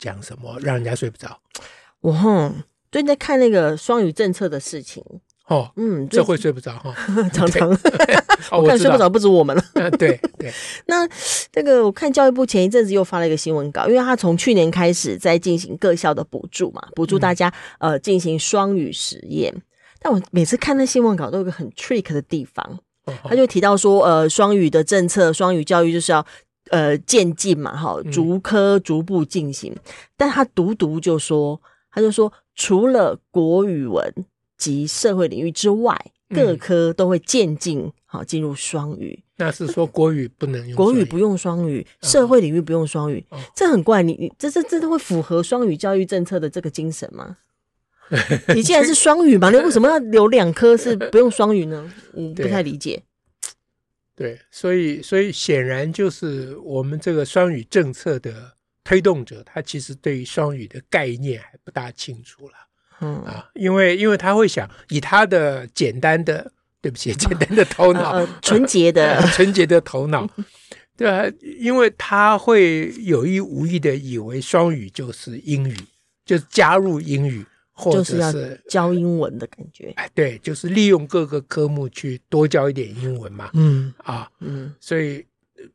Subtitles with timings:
[0.00, 1.38] 讲什么让人家睡不着？
[2.00, 2.54] 我哼，
[2.90, 5.04] 最近在看那个双语政策的事情
[5.48, 6.94] 哦，嗯，这会睡不着哈，
[7.34, 7.68] 常常
[8.50, 9.90] 我看睡不着不止我们了。
[9.98, 10.50] 对对，
[10.86, 11.06] 那
[11.52, 19.54] 这个我看教育部前一阵子又发了一个新闻稿，因为他从去年开始在进行各校的补助嘛，补助大家呃进行双语实验。
[20.00, 22.78] 但我每次看那新闻稿都有个很 trick 的地方，
[23.24, 26.24] 他就提到说呃双语的政策，双语教育就是要。
[26.70, 29.72] 呃，渐进嘛，哈，逐科逐步进行。
[29.72, 29.80] 嗯、
[30.16, 34.12] 但他独独就说，他就说，除了国语文
[34.56, 35.96] 及社会领域之外，
[36.30, 39.22] 嗯、各科都会渐进，好进入双语。
[39.36, 44.02] 那是说国语不能用，国语不用双语，社会领域不用双语，嗯、这很怪。
[44.02, 47.38] 你你这这这都会符合双语教育政策的这个精神吗？
[48.54, 51.92] 你既然是双语嘛，你为什么要留两科是不用双语呢？
[52.14, 53.02] 嗯，不太理解。
[54.20, 58.52] 对，所以所以显然就是我们这个双语政策的
[58.84, 62.54] 推动者，他其实对于双语的概念还不大清楚了。
[63.00, 70.28] 嗯啊，因为因为他会想以他的简单的，对不起，简单的头脑，呃，纯洁的 纯洁的头脑，
[70.98, 71.24] 对啊，
[71.58, 75.74] 因为他会有意无意的以为双语就是英语，
[76.26, 77.42] 就是加入英语。
[77.80, 83.50] 或者是，就是要教英文的感觉，哎，对，就是利用各个科目去多教一点英文嘛。
[83.54, 85.24] 嗯啊，嗯，所以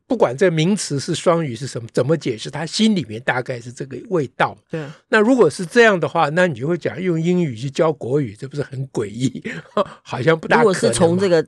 [0.06, 4.56] 不管这名词是双语是什么，怎么解释，他心里面大概是这个味道。
[4.70, 9.42] 对，那如果是这样的话，那你就会讲用英语去教国语，这不是很诡异？
[10.02, 10.62] 好像不大可能。
[10.62, 11.44] 如果是从这个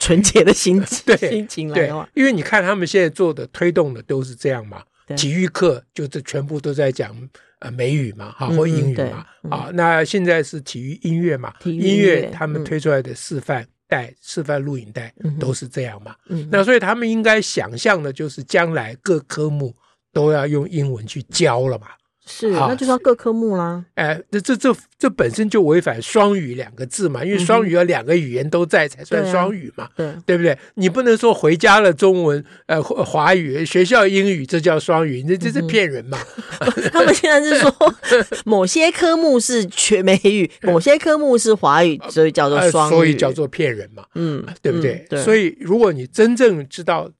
[0.00, 4.82] 纯洁的心对心情来的话，因为你看他们现在做的推动的都是这样嘛，
[5.16, 7.16] 体育课就是全部都在讲。
[7.62, 19.72] 呃，美语嘛，哈，或英语嘛，嗯、啊，那现在是体育音乐嘛，音乐他们推出来的示范带、嗯、示范录影带都是这样嘛，嗯、那所以他们应该想象的就是将来各科目
[20.12, 21.86] 都要用英文去教了嘛。
[22.24, 23.84] 是，那就是要各科目啦。
[23.94, 30.56] 哎，这这这这本身就违反“双语”两个字嘛，因为双语要两个语言都在才算双语嘛，对对不对？
[30.74, 36.16] 你不能说回家了中文，呃，华语，学校英语，这叫双语，这这是骗人嘛？
[36.92, 37.74] 他们现在是说
[38.46, 45.04] 某些科目是全美语，某些科目是华语，所以叫做双语，所以叫做骗人嘛，嗯，对不对？
[45.24, 47.10] 所以如果你真正知道，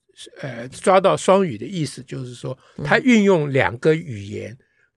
[0.41, 4.57] 呃，抓到双语的意思，就是说它运用两个语言。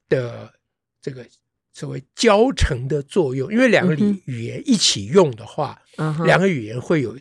[0.10, 0.54] 的
[1.02, 1.26] 这个
[1.74, 7.18] 所谓交成的作用，因为两个语语言一起用的话，嗯、两个语言会有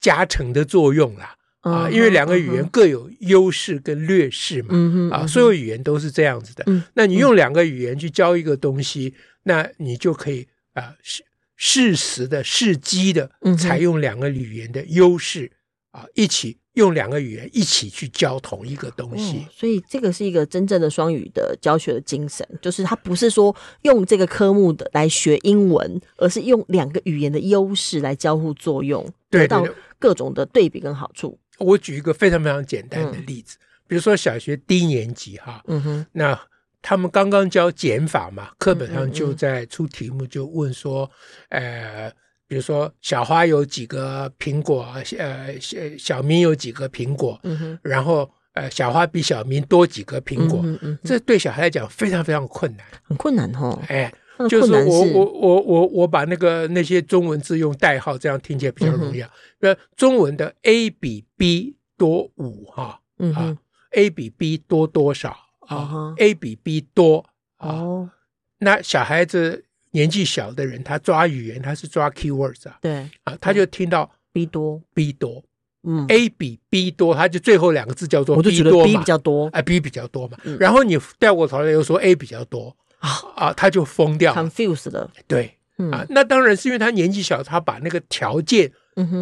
[0.00, 1.36] 加成的作用啦。
[1.60, 6.64] 啊，因为两个语言各有优势跟劣势嘛，嗯、啊，所有语言都是这样子的。
[6.68, 11.22] 嗯、那你用两个语言去教一个东西，嗯、那你就可以啊适
[11.56, 15.52] 适时的、适机的采用两个语言的优势
[15.90, 16.59] 啊一起。
[16.80, 29.64] 用两个语言一起去教同一个东西，嗯，所以这个是一个真正的双语的教学的精神，就是它不是说用这个科目的来学英文，而是用两个语言的优势来交互作用，得到
[29.98, 31.38] 各种的对比跟好处。
[31.58, 36.40] 我举一个非常非常简单的例子，嗯、比如说小学低年级哈，嗯哼，那
[36.80, 41.10] 他们刚刚教减法嘛，课本上就在出题目就问说，
[41.50, 42.12] 嗯嗯呃。
[42.50, 44.84] 比如说，小花有几个苹果？
[45.16, 47.38] 呃，小小明有几个苹果？
[47.44, 47.78] 嗯。
[47.80, 50.60] 然后，呃，小花比小明多几个苹果？
[50.64, 50.98] 嗯嗯。
[51.04, 53.80] 这对小孩来讲非常非常困难，很困难哦。
[53.86, 54.12] 哎，
[54.48, 59.30] 就是我我我我我把那个那些中文字用代号，这样听起来比较容易啊。
[59.60, 63.58] 那中文的 A 比 B 多五哈，嗯哼。
[63.92, 65.36] A 比 B 多多少
[65.68, 67.24] 啊？A 比 B 多
[67.58, 68.10] 哦。
[68.58, 69.66] 那小孩子。
[69.92, 72.78] 年纪小的人，他抓语言，他是抓 keywords 啊。
[72.80, 75.42] 对啊，他就听到 B 多，B 多，
[75.82, 78.84] 嗯，A 比 B 多，他就最后两个字叫做 B 多嘛。
[78.84, 80.38] B 比较多，啊，B 比较多嘛。
[80.58, 85.10] 然后你掉过头来又说 A 比较多啊啊，他就疯掉，confused 了。
[85.26, 85.56] 对，
[85.90, 88.72] 啊，那当然是因为他年纪小，他把那个条件。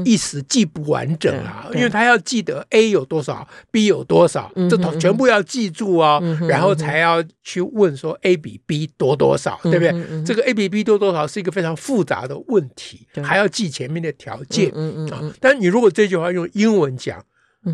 [0.05, 10.25] 一时记不完整啊，因为他要记得 A 有多少，B 有多少，这套全部要记住哦，然后才要去问说 A 比 B 多多少，对不对？
[10.25, 14.73] 这个 A 比 B 多多少是一个非常复杂的问题，还要记前面的条件
[15.13, 15.23] 啊。
[15.41, 17.25] 但你如果这句话用英文讲，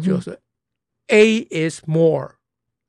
[0.02, 0.38] 就是
[1.08, 2.32] A is more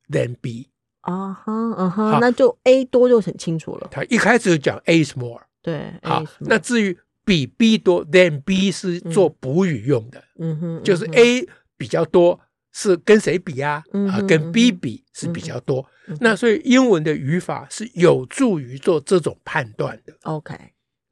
[0.09, 0.69] than B。
[1.01, 3.87] 啊哈，嗯哼，那就 A 多就很清楚了。
[3.91, 11.45] 他一开始就讲 A is more，对，好，那至于比 B 多，then B 是做补语用的，嗯哼，就是 A
[11.75, 12.39] 比较多
[12.71, 13.83] 是跟谁比啊？
[14.11, 15.85] 啊，跟 B 比是比较多。
[16.19, 20.13] 那所以英文的语法是有助于做这种判断的。
[20.21, 20.53] OK，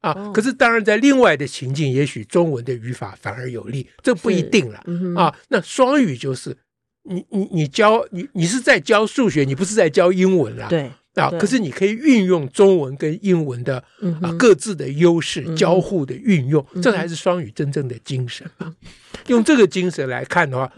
[0.00, 4.82] 啊，可是当然在另外的情境，也许中文的语法反而有利，这不一定了。
[5.16, 6.56] 啊，那双语就是。
[7.06, 10.68] 你你你教你你是在教数学，你不是在教英文啦。
[10.70, 13.78] 对啊，可是你可以运用中文跟英文的
[14.20, 18.74] 啊各自的优势交互的运用，这才是双语真正的精神嘛。
[19.28, 20.72] 用这个精神来看的话，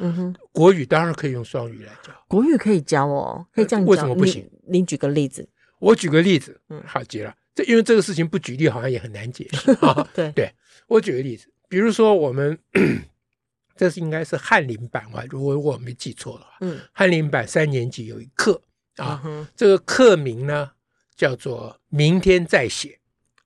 [0.53, 2.13] 国语当然可以用双语来教。
[2.29, 3.91] 国语可以教哦，可以这样教。
[3.91, 4.49] 为什么不行？
[4.69, 5.49] 你举个例子。
[5.79, 7.35] 我举个例子，嗯，好极了。
[7.55, 10.09] 这因为这个事情不举例好像也很难解释 啊。
[10.15, 10.53] 对对，
[10.89, 12.59] 我举个例子，比如说我们。
[13.79, 15.23] 这是应该是翰林版吧？
[15.29, 18.59] 如果我没记错的话，嗯，翰林版三年级有一课
[18.97, 20.71] 啊，嗯、这个课名呢
[21.17, 22.99] 叫做“明天再写”，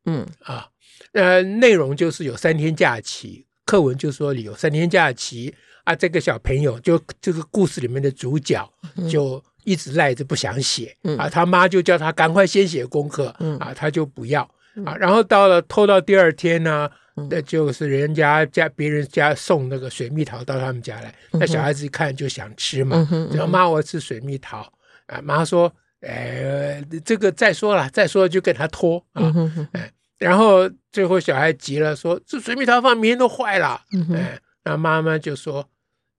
[0.06, 0.26] 嗯。
[0.43, 0.69] 啊，
[1.12, 5.55] 呃，内容就是有三天假期，课文就说你有三天假期
[5.85, 8.69] 啊，这个小朋友就这个故事里面的主角
[9.11, 14.43] 就一直赖着不想写，嗯、啊，他妈就叫他赶快先写功课，嗯、啊，他就不要
[14.85, 16.91] 啊，然后到了拖到第二天呢。
[17.29, 24.73] 那就是人家家别人家送那个水蜜桃到他们家来，那小孩子一看就想吃嘛，然后妈我吃水蜜桃
[25.11, 29.33] 啊，妈说，哎，这个再说了，再说就跟他拖啊，
[29.73, 33.83] 哎，然后最后小孩急了，说这水蜜桃放明天都坏了，
[34.15, 35.69] 哎，那妈妈就说，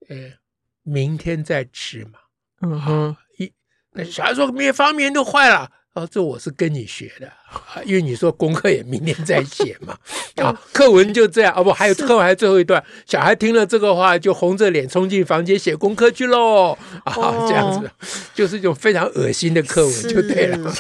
[0.10, 0.38] 哎，
[0.84, 2.20] 明天再吃嘛，
[2.62, 3.52] 嗯哼，一
[3.92, 5.72] 那小孩说明天放明天都坏了。
[5.94, 9.98] 哦，这我是跟你学的啊，因为你说功课也明天再写嘛，
[10.38, 17.14] 啊，课文就这样哦，不，还有课文还有最后一段，小孩听了这个话就红着脸冲进房间写功课去喽，啊，
[17.48, 17.92] 这样子
[18.34, 20.74] 就是一种非常恶心的课文就对了，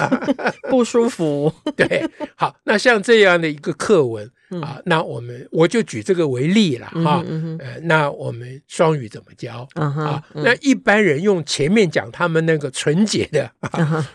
[0.69, 1.53] 不舒服。
[1.75, 4.31] 对，好，那像这样的一个课文。
[4.59, 7.23] 啊，那我们我就举这个为例了哈，
[7.59, 10.21] 呃，那我们双语怎么教啊？
[10.33, 13.49] 那一般人用前面讲他们那个纯洁的，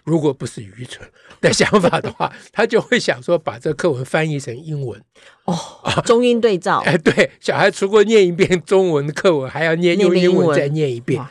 [0.04, 1.08] 如果不是愚蠢
[1.40, 5.00] 的想法的话，他就会想说把这课文翻译成英文
[5.44, 5.56] 哦，
[6.04, 6.82] 中英对照。
[6.84, 11.24] 哎， 对，小孩除过念一遍中文的课文，还要念用英文再念一遍。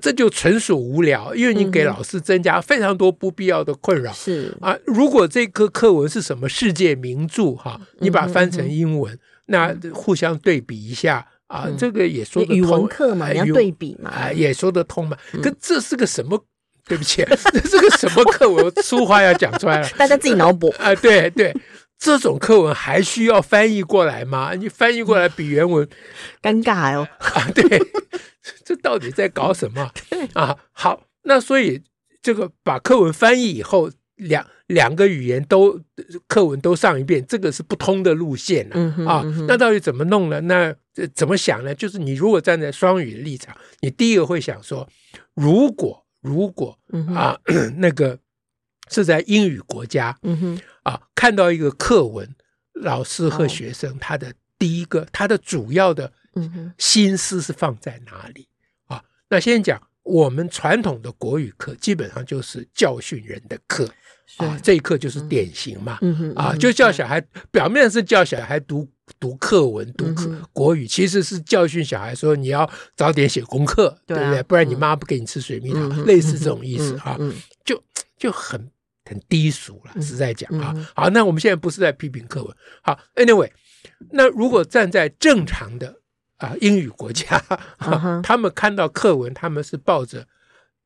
[0.00, 4.12] 这就纯属无聊，因为你给老师增加非常多不必要的困扰。
[4.12, 12.56] 是啊，如果这个课文是什么世界名著哈，你把它翻成英文，那互相对比一下啊，这个也说得通。
[12.56, 15.16] 语文课嘛，你要对比嘛，啊，也说得通嘛。
[15.42, 16.42] 可这是个什么？
[16.88, 18.72] 对不起， 这是个什么课文？
[18.76, 20.94] 粗话要讲出来了，大家自己脑补啊。
[20.94, 21.52] 对对，
[21.98, 24.54] 这种课文还需要翻译过来吗？
[24.54, 25.88] 你翻译过来比原文
[26.42, 27.08] 尴尬哦。
[27.18, 27.64] 啊，对。
[28.64, 29.90] 这到底在搞什么
[30.34, 30.56] 啊？
[30.72, 31.82] 好，那所以
[32.22, 35.80] 这个把课文翻译以后，两两个语言都
[36.28, 38.68] 课文都上一遍，这个是不通的路线
[39.06, 39.24] 啊。
[39.48, 40.40] 那到底怎么弄呢？
[40.42, 40.74] 那
[41.14, 41.74] 怎么想呢？
[41.74, 44.88] 就是你如果站在双语的立场，你第一个会想说，
[45.34, 46.78] 如果如果
[47.14, 47.36] 啊，
[47.78, 48.18] 那个
[48.88, 50.60] 是在英语国家，嗯哼。
[50.82, 52.28] 啊，看到一个课文，
[52.74, 56.12] 老师和学生他的第一个他的主要的。
[56.76, 58.46] 心思是放在哪里？
[58.88, 59.02] 啊？
[59.30, 63.88] 那先讲我们传统的国语课，基本上就是教训人的课
[64.36, 64.60] 啊。
[64.62, 65.98] 这一课就是典型嘛，
[66.34, 67.18] 啊，就叫小孩
[67.50, 68.86] 表面是叫小孩读
[69.18, 74.42] 读课文、读课国语，其实是教训小孩说你要早点写功课，对不对？
[74.42, 77.16] 不然你妈不给你吃水蜜桃，类似这种意思啊，
[77.64, 77.82] 就
[78.18, 78.70] 就很
[79.06, 80.02] 很低俗了。
[80.02, 83.50] 实在讲啊，好，那我们现在不是在批评课文，好，Anyway，
[84.10, 86.02] 那如果站在正常的。
[86.38, 87.42] 啊，英语国家，
[87.78, 90.28] 啊、他们看到课文，他们是抱着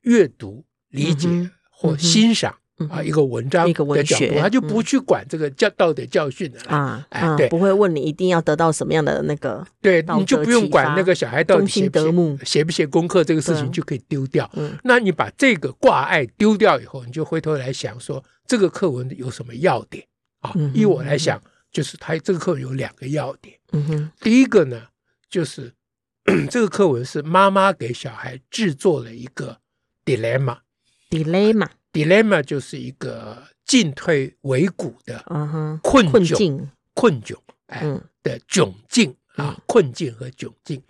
[0.03, 14.51] 阅读、理解或欣赏、嗯、啊一个文章一个文学、他就不去管这个教道德教训的啊，哎，对，不会问你一定要得到什么样的那个，对，你就不用管那个小孩到底写不写，写不写功课这个事情就可以丢掉。
[14.55, 20.05] 嗯、那你把这个挂碍丢掉以后，你就回头来想说，这个课文有什么要点
[20.41, 20.55] 啊？
[20.75, 23.57] 依我来想，就是他这个课文有两个要点。
[23.73, 24.83] 嗯哼，第一个呢。
[25.31, 25.73] 就是
[26.51, 29.59] 这个课文是妈妈给小孩制作了一个
[31.93, 35.23] dilemma，dilemma，dilemma 就是一个进退维谷的
[35.83, 37.81] 困窘，困窘，哎
[38.23, 40.83] 的窘境啊，困境和窘境。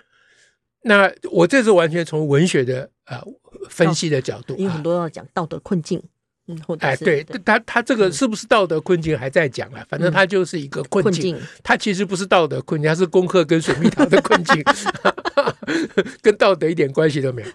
[0.82, 3.22] 那我这是完全从文学的呃
[3.68, 6.02] 分析的角度，因为很多要讲道德困境。
[6.80, 9.84] 哎，对他，他这个是不是道德困境还在讲啊？
[9.88, 14.62] 反正他就是一个困境，他其实不是道德困境，他是功课跟水蜜桃的困境，
[16.22, 17.48] 跟道德一点关系都没有。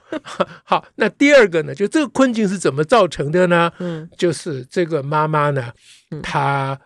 [0.64, 3.72] 好，那第二个呢，就这个困境是怎么造成的呢？
[3.80, 5.72] 嗯，就是这个妈妈呢，
[6.22, 6.80] 她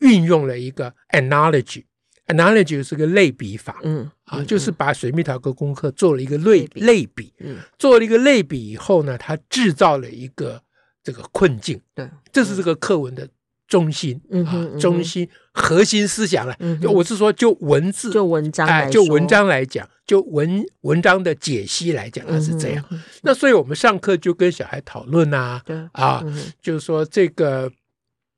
[0.00, 10.62] 运用了一个 analogy，analogy 是个类比法，嗯啊，就是把水蜜桃跟功课做了一个类类比，嗯，做了一个类比以后呢，他制造了一个。
[11.04, 13.28] 这个困境，对，这是这个课文的
[13.68, 16.56] 中心啊，中心核心思想了。
[16.90, 22.84] 我是说，就文字，就文章，哎，就文章来讲，就文文章的解析来讲，它是这样。
[23.22, 25.60] 那所以我们上课就跟小孩讨论呐，
[25.92, 26.24] 啊，
[26.62, 27.70] 就是说这个，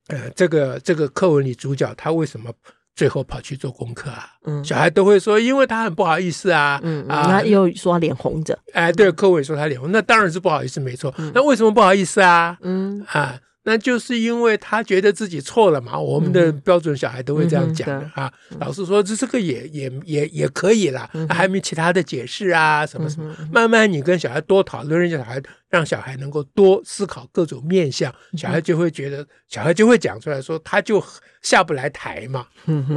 [0.09, 2.53] 呃，这个这个课文里主角他为什么？
[2.97, 12.57] 最后跑去做功课啊，嗯，小孩都会说，因为他很不好意思啊，嗯，啊，他又说他脸红着，哎，对，科委说他脸红，那当然是不好意思，没错，那为什么不好意思啊？
[12.63, 13.39] 嗯，啊。
[13.69, 18.33] 那就是因为他觉得自己错了嘛，我们的标准小孩都会这样讲的啊。
[18.61, 23.37] 老师说这这个也也也也可以啦，还没其他的解释啊，什么什么。
[23.51, 31.05] 慢慢你跟小孩多讨论，让小孩让小孩能够多思考各种面向，小孩就会觉得，小孩就会讲出来说，他就
[31.43, 32.47] 下不来台嘛，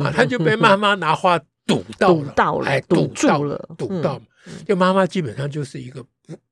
[0.03, 2.31] 啊，他就被妈妈拿话堵到了，
[2.69, 4.21] 哎，堵住了，堵到，
[4.67, 6.05] 就妈妈基本上就是一个，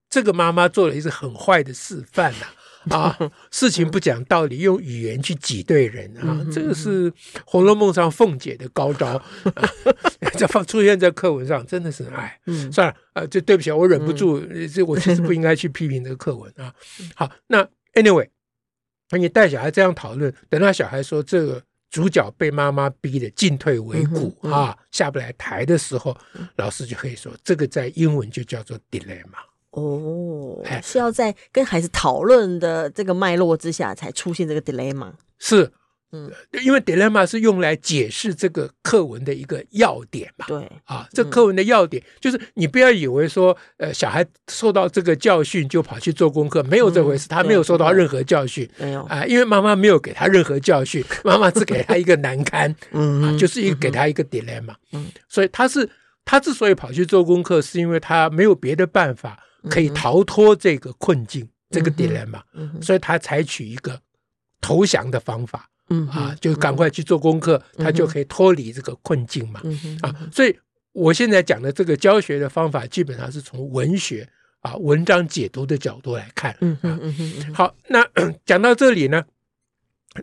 [0.09, 2.47] 这个妈妈做了一次很坏的示范呐。
[2.47, 2.55] 啊，
[3.51, 7.11] 事情不讲道理，用语言去挤兑人啊，这个是
[7.45, 9.21] 《红楼梦》上凤姐的高招，
[10.37, 12.39] 这放出现在课文上，真的是哎，
[12.71, 16.73] 算了啊，这对不起，我忍不住，这我其实不应该去批评这个课文啊。
[17.15, 17.63] 好，那
[17.93, 18.27] anyway，
[19.09, 26.15] 那你带小孩这样讨论，等到小孩说这个主角被妈妈逼得进退维谷啊，下不来台的时候，
[26.57, 29.39] 老师就可以说，这个在英文就叫做 dilemma。
[29.77, 35.11] 哦，是要在跟孩子讨论的这个脉络之下才出现这个 dilemma。
[35.37, 35.71] 是，
[36.11, 36.31] 嗯，
[36.63, 40.47] 因为 dilemma 是用来解释这个课文的一个要点嘛。
[40.47, 55.87] 对，啊，这课文的要点就是你不要以为说，呃，小孩受到这个教训就跑去做功课，没有这回事，他没有受到任何教训，没有啊，因为妈妈没有给他任何教训， 妈妈只给他一个难堪，嗯啊，就是一个给他一个 dilemma，嗯，所以他是
[56.25, 59.43] 他之所以跑去做功课，是因为他没有别的办法。
[59.67, 62.81] 可以逃脱这个困境，嗯、这个 dilemma，、嗯、哼。
[62.81, 63.99] 所以他采取一个
[64.61, 70.57] 投降的方法，嗯、啊，就赶快去做功课，嗯、他就可以脱离这个困境嘛，嗯、啊，所以
[70.93, 74.27] 我现在讲的这个教学的方法，基本上是从文学
[74.61, 78.07] 啊文章解读的角度来看，嗯嗯嗯，好，那
[78.45, 79.23] 讲到这里呢，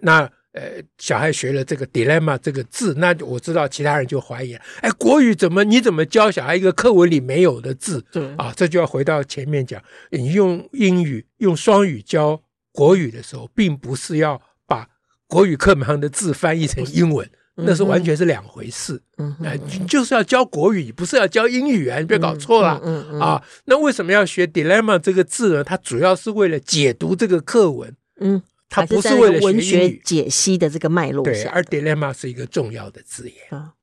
[0.02, 0.30] 那。
[0.54, 4.60] 呃，小孩学了这个 dilemma 这个字，那我知道其他人就怀疑了。
[4.82, 8.04] 哎，国语怎么你怎么教小孩一个课文里没有的字？
[8.12, 14.86] 对啊，这就要回到前面讲，你用英语用双语教国语的时候，并不是要把
[15.26, 19.02] 国语课本上的字翻译成英文，是那是完全是两回事。
[19.18, 19.58] 嗯，哎，
[19.88, 22.80] 就是要教国语，不是要教英语啊，你别搞错了。
[22.84, 25.64] 嗯嗯啊，那为什么要学 dilemma 这个字呢？
[25.64, 27.92] 它主要是为了解读这个课文。
[28.20, 28.40] 嗯。
[28.74, 33.36] 它不是为了文学解析的这个脉络，对，而 dilemma 是一个重要的字眼。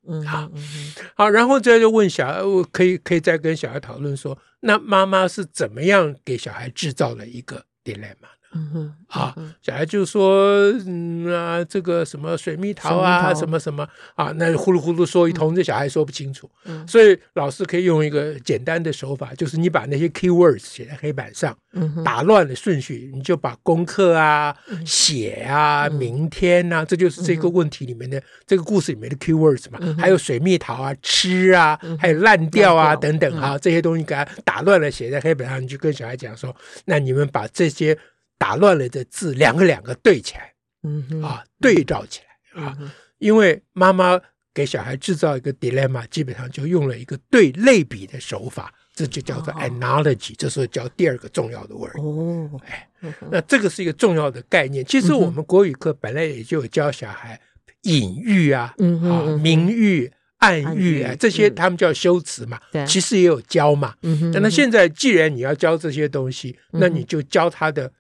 [0.08, 8.28] 嗯，好，嗯好，然后再就问小孩，我可以可以再跟小孩讨论说，那妈妈是怎么样给小孩制造了一个 dilemma？
[8.54, 16.50] 嗯哼，啊，小孩就说，嗯啊，这个什么水蜜桃啊，什么什么啊，那呼噜呼噜说一通，这小孩说不清楚，
[16.86, 21.58] 所以老师可以用一个简单的手法，就是你把那些 keywords 写在黑板上，
[22.04, 24.54] 打乱了顺序，你就把功课啊、
[24.86, 36.54] 写啊、明天啊，这就是这个问题里面的这个故事里面的 keywords 嘛，还有水蜜桃啊、吃啊，还有烂掉啊等等啊，这些东西给他打乱了写在黑板上，你就跟小孩讲说，
[36.84, 37.98] 那你们把这些。
[38.42, 42.22] 打乱了的字，两个两个对起来，嗯哼，啊，对照起
[42.56, 42.76] 来啊，
[43.20, 44.20] 因为妈妈
[44.52, 51.96] 给小孩制造一个 dilemma，基本上就用了一个对类比的手法，这就叫做 analogy，、哦、这是叫第二个重要的 word。
[52.00, 52.90] 哦，哎，
[53.30, 54.84] 那这个是一个重要的概念。
[54.84, 57.40] 其实我们国语课本来也就有教小孩
[57.84, 63.94] 隐喻啊，嗯哼啊，明喻、暗喻啊，这些他们叫修辞嘛，嗯、其实也有教嘛。
[64.02, 67.94] 嗯哼，那现在既然你要教这些东西，嗯、那你就教他的。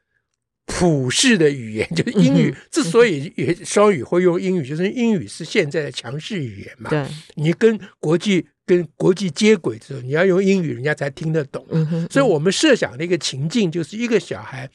[0.71, 6.89] 普世的语言 就是英语，之所以也双语会用英语，就是英语是现在的强势语言嘛。
[6.89, 11.65] 对，你跟国际跟国际接轨之后，你要用英语，人家才听得懂。
[12.09, 14.69] 所以我们设想的一个情境，就是一个小孩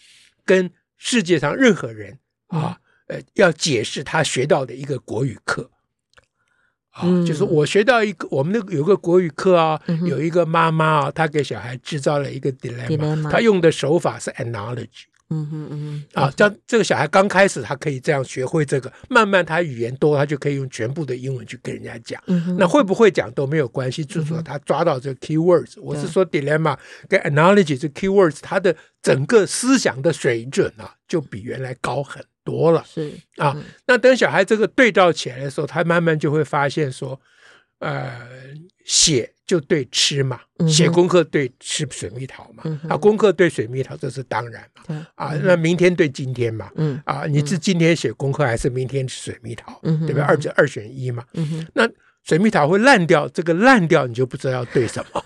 [0.45, 5.71] 跟世界上任何人啊，呃，要解释他学到的一个国语课。
[6.91, 15.05] 啊，就是我学到一个，我们那个有个国语课啊，有一个妈妈啊，她给小孩制造了一个 dilemma，她用的手法是 analogy。
[15.29, 22.23] 嗯哼嗯哼，啊，这样这个小孩刚开始他可以这样学会这个，慢慢他语言多，他就可以用全部的英文去跟人家讲。
[22.29, 25.81] 嗯哼，那会不会讲都没有关系，就是说他抓到这个 key words。
[25.81, 26.79] 我是说 dilemma
[27.09, 32.85] 跟 analogy 这 key words，他的整个思想的水准啊，就比原来高很多了。
[32.87, 33.57] 是啊，
[33.87, 37.21] 那等小孩这个对照起来的时候，他慢慢就会发现说，
[37.81, 38.21] 呃，
[38.85, 39.33] 写。
[39.47, 50.23] 就对吃嘛，写功课对吃水蜜桃嘛，嗯、啊，功课对水蜜桃这是当然嘛，嗯、啊，那明天对今天嘛，嗯、啊，你是今天写功课还是明天吃水蜜桃，嗯、对不对？
[50.23, 51.89] 二者二选一嘛，嗯、那
[52.25, 55.23] 水蜜桃会烂掉，这个烂掉你就不知道要对什么，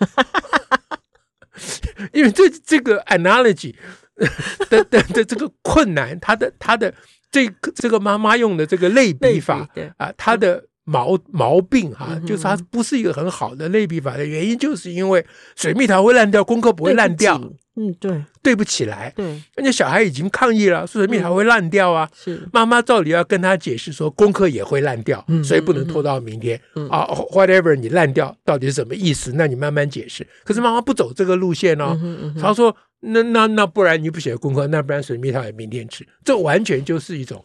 [2.12, 3.74] 因为这这个 analogy
[4.68, 6.92] 的的的这个困难，他的他的
[7.30, 10.66] 这个这个妈妈用的这个类比法啊，他的。
[10.90, 17.40] 毛毛病哈、啊，就是它不是一个很好的类比法的原因，就是因为水蜜桃会烂掉，功课不会烂掉。
[17.76, 19.12] 嗯，对，对不起来。
[19.14, 22.11] 对，人家小孩已经抗议了，说水蜜桃会烂掉啊。
[22.12, 26.61] 是，妈妈照理要跟他解释说，功课也会烂掉，所以不能拖到明天。
[26.90, 29.32] 啊，whatever，你烂掉到底是什么意思？
[29.37, 30.26] 那你慢慢解释。
[30.42, 31.97] 可是妈妈不走这个路线哦，
[32.40, 37.42] 她说，那那那不然你不写功课，那不然水蜜桃也明天吃，这完全就是一种。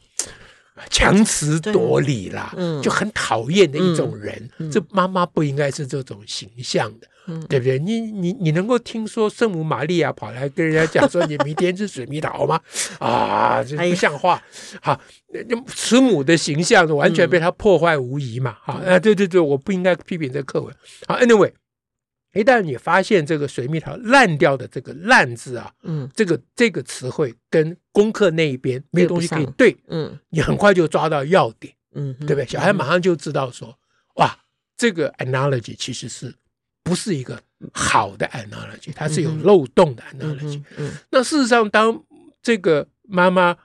[0.89, 4.35] 强词夺理啦，嗯、就很讨厌的一种人。
[4.57, 7.79] 嗯嗯、这妈妈不应该是这种形象的，嗯、对不对？
[7.79, 12.59] 你你你能够听说圣母玛利亚跑来跟人家讲说你明天是水蜜桃吗？
[12.99, 14.41] 啊，这不像话！
[14.81, 14.99] 好，
[15.67, 18.57] 慈母的形象完全被他破坏无疑嘛！
[18.61, 20.73] 好，啊，对对对，我不应该批评这课文。
[21.07, 21.51] 好，anyway。
[22.35, 32.45] 一旦你发现这个水蜜桃烂掉的这个“烂”字啊，嗯，这个这个词汇跟功课那一边没有东西可以对，嗯，你很快就抓到要点，嗯，对不对？
[32.45, 33.77] 小孩马上就知道说，
[34.15, 34.37] 哇，
[34.75, 36.35] 这个 analogy 其实是
[36.83, 37.41] 不是一个
[37.73, 40.61] 好的 analogy，它是有漏洞的 analogy。
[40.77, 42.03] 嗯，那事实上，当
[42.41, 43.55] 这个妈妈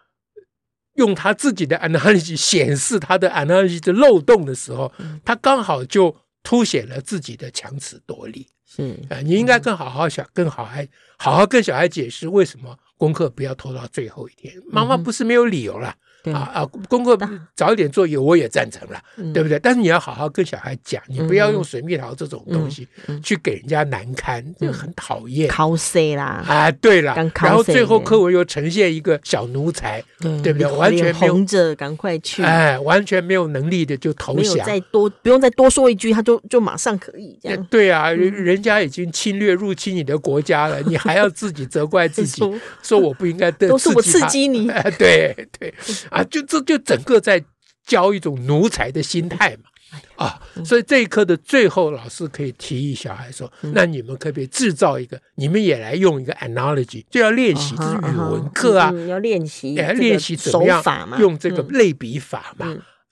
[0.94, 4.92] 用她自己的 analogy 显示她的 analogy 的漏洞的时候，
[5.24, 8.48] 她刚好就凸显了自己的强词夺理。
[8.66, 14.54] 是啊，你应该更好好小跟好孩好好跟小孩解释为什么功课不要拖到最后一天。
[14.66, 15.96] 妈妈不是没有理由了。
[16.24, 16.66] 啊啊！
[16.88, 17.18] 功课
[17.54, 19.00] 早一点做，也我也赞成了，
[19.32, 19.58] 对不对？
[19.58, 22.86] 但是你要好好跟小孩讲，你不要用水蜜桃这种东西
[23.22, 25.48] 去给人家难堪，这个很讨厌。
[25.48, 30.02] 考 C 啦，啊，对了，然后最后课文又呈现一个小奴才，
[30.42, 30.70] 对不对？
[30.72, 34.66] 完全红着，赶快去，哎，完全没有能力的就投降。
[34.66, 37.66] 再多不用再多说一句，他就就马上可以这样。
[37.70, 42.42] 对啊，人家已经侵略入侵你的国家了，你还要自己责怪自己，
[42.82, 44.66] 说我不应该 的，都是我刺激你。
[44.98, 45.72] 对 对。
[46.10, 47.42] 啊，就这就整个在
[47.86, 60.82] 教一种奴才的心态嘛，啊，所以这一课的最后，老师可以提议小孩说：“那你们可不可以制造一个，你们也来用一个 analogy，就要练习，这是语文课啊，要练习，要练习怎么样
[61.18, 62.66] 用这个类比法嘛，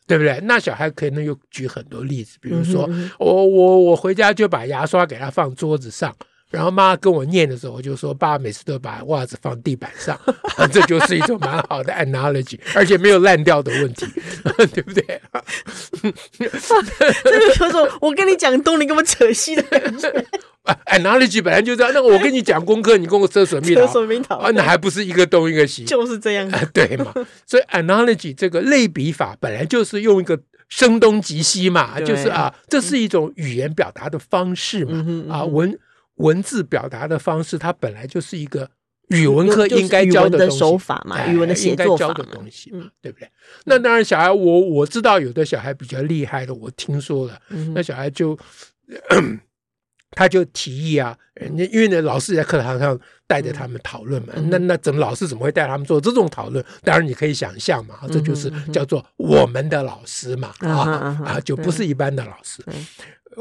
[0.06, 0.38] 对不对？
[0.44, 6.14] 那小孩可能又举很多例子，比如说我我我回家就把牙刷给他放桌子上。”
[6.50, 10.18] 然后妈妈跟我念的时候，我就说：“爸每次都把袜子放地板上，
[10.72, 14.06] 这就是一种蛮好的 analogy，而且没有烂掉的问题，
[14.72, 15.20] 对不对？”
[16.00, 20.10] 这个有种我跟你讲东，你跟我扯西的感觉。
[20.86, 25.84] analogy 本来就这样，那我跟你讲功课，你跟我扯水蜜桃，扯水蜜桃啊，那还不是一个东一个西？
[25.84, 27.12] 就是这样，对嘛？
[27.46, 35.78] 所以 analogy 这个类比法本来就是用一个声东击西嘛，就是啊，这是一种语言表达的方式嘛，啊文。
[36.18, 38.70] 文字表达的方式，它本来就是一个
[39.08, 43.28] 语文课应该教的手法嘛，语文的写作法的东西嘛，对不对？
[43.64, 47.40] 那当然，小孩我我知道有的小孩比较厉害的，我听说了，
[47.74, 48.38] 那小孩就
[50.10, 56.64] 他就提议啊，人家因为呢，老师在课堂上带着他们讨论嘛，那那怎么老师怎么会带他们做这种讨论？
[56.82, 62.62] 当然你可以想象嘛，这就是叫做我们的老师嘛，啊啊，就不是一般的老师。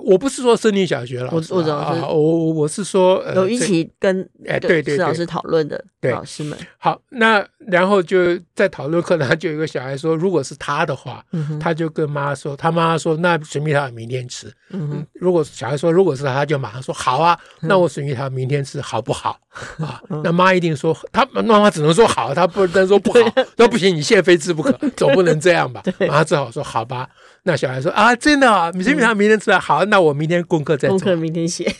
[0.04, 6.58] 我不是说森林小学老师啊，我我我是说有一起跟哎对对老师讨论的老师们。
[6.78, 11.24] 好，那然后就在讨论课堂，就有一个小孩说，如果是他的话，
[11.60, 14.52] 他就跟妈说，他妈妈说，那水蜜桃明天吃。
[14.70, 19.40] 嗯，如果小孩说，如果是他，他就马上说好啊，那我水蜜桃明天吃好不好
[19.84, 20.02] 啊？
[20.24, 23.34] 那妈一定说，他妈妈只能说好，他不能说不好。
[23.56, 25.82] 那不行，你现在非吃不可，总不能这样吧？
[26.08, 27.08] 妈只好说好吧。
[27.44, 30.98] 那小孩说啊，真的啊，水蜜桃明天吃啊，好，那我明天功课再做。
[30.98, 31.76] 功课明天写，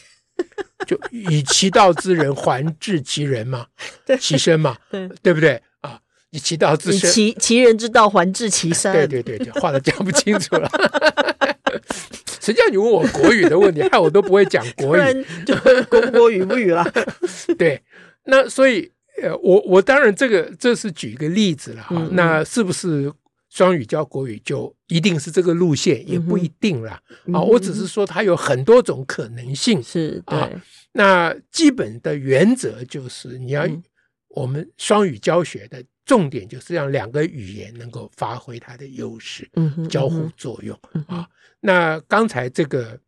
[0.86, 3.66] 就以其道之人还治其人嘛，
[4.20, 6.00] 其身嘛，对对不对啊？
[6.32, 8.92] 以其道之身，其其人之道还治其身。
[8.94, 10.70] 对对对，话都讲不清楚了。
[12.40, 16.86] 谁叫你问我国语的问题，害我都不会讲国语，就国国语不语了。
[17.58, 17.82] 对，
[18.26, 23.12] 那所以呃，我我当然这个这是举一个例子了哈，嗯嗯那是不是
[23.50, 26.08] 双语教国语就一定是这个路线？
[26.10, 27.00] 也不一定了。
[27.26, 27.42] 嗯、啊。
[27.42, 30.50] 我只是说它有很多种可能性，是对、啊。
[30.94, 33.84] 那基本的原则就是你要、嗯、
[34.30, 41.28] 我们双语教学的重点就是让两个语言能够发挥它的优势，嗯哼，交互作用、嗯、啊。
[41.60, 43.00] 那刚才这个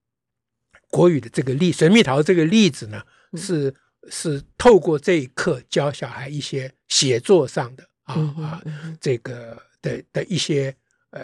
[0.92, 3.74] 国语的这个例，水蜜桃这个例子呢，嗯、是。
[4.10, 8.64] 是透过这一课教小孩一些写作上的啊啊，
[9.00, 10.74] 这个的的一些
[11.12, 11.24] 呃，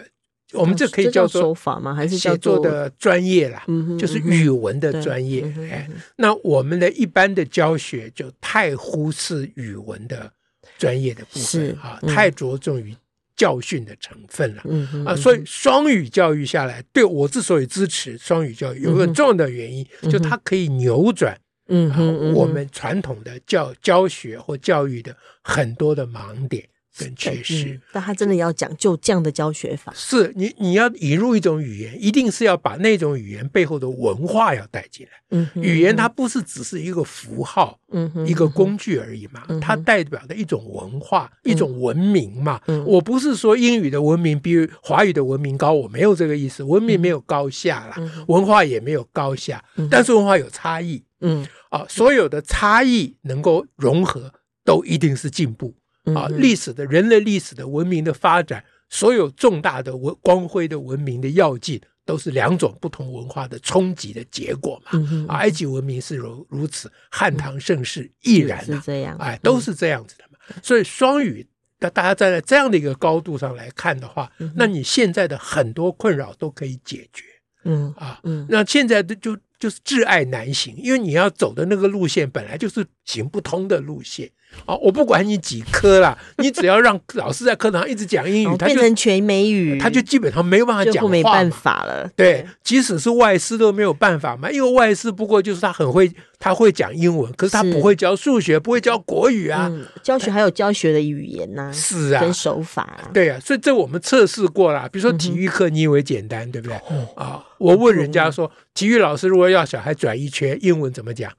[0.52, 1.94] 我们这可以叫做手法吗？
[1.94, 3.64] 还是写作的专业啦？
[3.98, 5.42] 就是语文的专业。
[5.72, 10.30] 哎，那我们的一般的教学就太忽视语文的
[10.78, 12.94] 专业的部分啊，太着重于
[13.36, 14.62] 教训的成分了。
[15.04, 21.38] 啊，所以双语教育下来，对我之所以支持双语教育，有个重要的原因，就它可以扭转。
[21.68, 26.64] 嗯，嗯，我们传统的教教学或教育的很多的盲点
[26.96, 35.12] 跟缺失，嗯，但他真的要讲究这样的教学法，是你你要引入一种语言，一定是要把那种语言背后的文化要带进来。
[35.30, 42.60] 嗯，语言它不是只是一个符号，嗯，一个工具而已嘛，它代表的一种文化，一种文明嘛。
[42.86, 47.96] 我不是说英语的文明比华语的文明高，我没有这个意思，文明没有高下啦，
[48.28, 51.02] 文化也没有高下，但是文化有差异。
[51.20, 51.46] 嗯。
[51.68, 54.32] 啊，所有的差异能够融合，
[54.64, 55.74] 都一定是进步
[56.14, 56.28] 啊！
[56.28, 64.98] 历史的人类历史的文明的发展，所有重大的文光辉的文明的要进，都是两种不同文化的冲击的结果嘛。
[65.28, 70.38] 啊，埃及文明是如如此，汉唐盛世亦然，是这样，哎，都是这样子的嘛。
[70.62, 71.46] 所以双语，
[71.80, 77.24] 那大家站在这样的一个高度上来看的话，那你现在的很多困扰都可以解决。
[77.64, 79.36] 嗯啊，嗯，那现在的就。
[79.58, 84.30] 就是挚爱难行，因为你要走的那个路线本来就是行不通的路线
[84.64, 84.74] 啊！
[84.76, 92.10] 我不管你几科啦， 你只要让老师在课堂上一直讲英语，他变成全美语，他就基本上没有办法讲话，没办法了。
[92.16, 99.70] 对，即使是外师都没有办法嘛，因为外师不过就是他很会，他会讲英文，可是他不会教数学，不会教国语啊。
[100.02, 102.98] 教学还有教学的语言呐，是啊，跟手法。
[103.12, 106.76] 对啊，所以这我们测试过了，比如说体育课，你以为简单，对不对？
[107.14, 111.30] 啊，我问人家说，体育老师如果要小孩转一圈，英文怎么讲？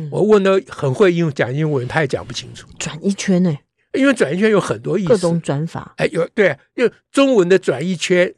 [0.00, 2.66] 嗯、我问的很会英讲英文，他也讲不清楚。
[2.78, 3.56] 转一圈呢？
[3.92, 5.94] 因为转一圈有很多意思，各种转法。
[5.96, 8.32] 哎，有对，因为中文的转一圈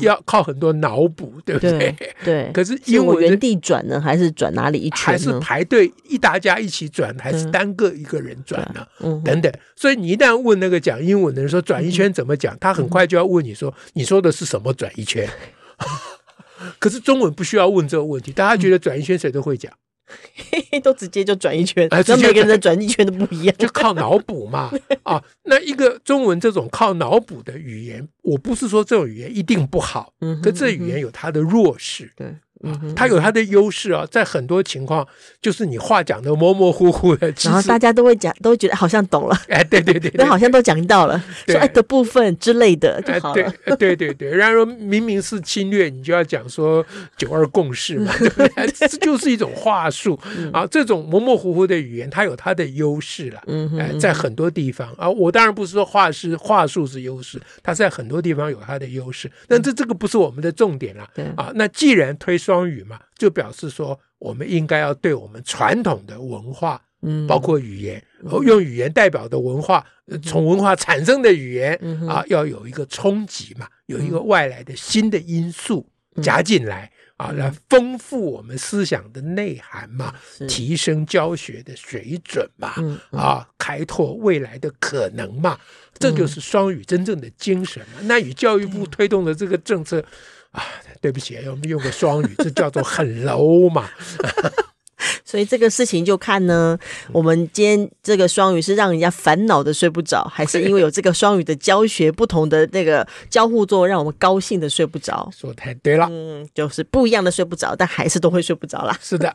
[0.00, 1.78] 要靠很多脑补，嗯、对不对？
[1.78, 2.14] 对。
[2.24, 4.98] 对， 可是英文原地转呢，还是转哪里一圈？
[4.98, 8.84] 还是排队一大家一起转，还是单个一个人转呢？
[8.98, 9.52] 嗯，等等。
[9.76, 15.28] 所以你一旦问那个讲英文的人说转一圈怎么讲，嗯、他很快就要问你说，你说的是什么转一圈？
[16.80, 19.72] 可是中文不需要问这个问题，大家觉得转一圈谁都会讲，
[20.82, 24.70] 都直接就转一圈，那、呃、每个人的转一圈都不一样， 就靠脑补嘛。
[25.04, 32.12] 啊，那一个中文这种靠脑补的语言，我不是说这种语言一定不好，嗯、可这语言有它的弱势。
[32.16, 32.34] 对。
[32.62, 35.06] 嗯，它有它的优势啊，在很多情况，
[35.42, 39.36] 就是你话讲的模模糊糊的，然后大家都会讲，都觉得好像懂了。
[39.48, 43.52] 哎，对对对，那好像都讲到了，说爱的部分之类的就好了。
[43.78, 46.84] 对对对，然后明明是侵略，你就要讲说
[47.18, 48.66] 九二共识嘛， 对不对？
[48.72, 50.18] 这就是一种话术
[50.50, 50.66] 啊。
[50.66, 53.42] 这种模模糊糊的语言，它有它的优势了。
[53.48, 61.06] 嗯，哎，在很多地方啊，我当然不是说话是话术是优势，它在很多地方有它的优势，但这这个不是我们的重点了。
[61.14, 62.36] 对啊，那既然推。
[62.46, 69.84] 双语嘛，就表示说，我们应该要对我们传统的文化，嗯，包括语言，用语言代表的文化，
[70.22, 71.74] 从文化产生的语言
[72.08, 75.84] 啊，要有一个冲击嘛，有一个外来的新的因素
[76.22, 80.14] 加进来啊，来丰富我们思想的内涵嘛，
[80.48, 82.74] 提升教学的水准嘛，
[83.10, 85.58] 啊，开拓未来的可能嘛，
[85.98, 87.98] 这就是双语真正的精神嘛。
[88.02, 90.04] 那与教育部推动的这个政策。
[90.56, 90.64] 啊，
[91.00, 93.88] 对不起，我们用个双语，这叫做很 low 嘛。
[95.26, 96.78] 所以这个事情就看呢，
[97.12, 105.28] 我们今天这个双语是让人家烦恼的睡不着，还是因为有这个双语的教学不同的那个交互作用，让我们高兴的睡不着？
[105.36, 108.96] 说太对了，嗯，就是不一样的睡不着，但还是都会睡不着啦。
[109.02, 109.34] 是的，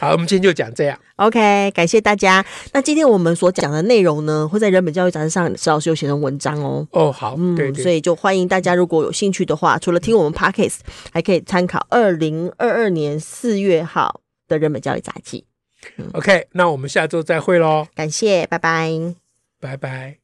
[0.00, 0.98] 好，我们今天就讲这样。
[1.16, 2.44] OK，感谢大家。
[2.72, 6.86] 那今天我们所讲的内容呢，会在人本教育杂志上，石老师有写成文章哦。
[6.92, 10.78] 哦，好，嗯，对对，所以就欢迎大家，如果有兴趣的话，除了听我们 Podcast，
[11.12, 15.46] 还可以参考二零二二年四月号的人本教育杂记。
[16.14, 17.86] OK，那我们下周再会喽。
[17.94, 18.90] 感谢，拜拜，
[19.60, 20.16] 拜拜。